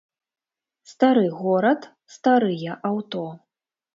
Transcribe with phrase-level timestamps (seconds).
[0.93, 1.81] Стары горад,
[2.15, 3.23] старыя аўто.